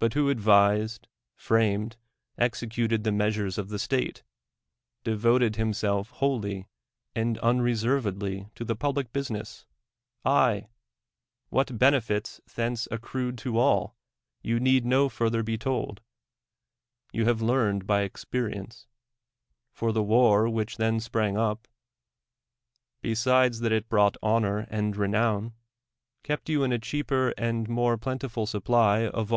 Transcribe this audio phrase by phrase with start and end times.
[0.00, 1.04] But who ndvised,
[1.36, 1.96] framed,
[2.36, 4.24] executed the measures of state,
[5.04, 6.66] devoted himself wholly
[7.14, 9.64] and unreservedly to tho public business?—
[10.26, 10.66] TI—
[11.52, 13.94] AVhat l)enefits tli('nc(> accrued to all,
[14.42, 16.00] you need no furtln^r to Ix' told:
[17.12, 18.88] y(.'U have learned by experience.
[19.70, 21.68] For tln' wnr v/liidi then sprang up,
[23.04, 25.52] l)(^sid(\s that it brought honor and renown,
[26.24, 29.32] k'cpt you in a chr'aper and mon^ plenti ful sup])ly of all th